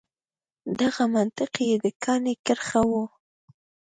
دغه 0.79 1.03
منطق 1.15 1.53
یې 1.67 1.75
د 1.83 1.85
کاڼي 2.03 2.33
کرښه 2.45 2.81
وه. 2.91 3.03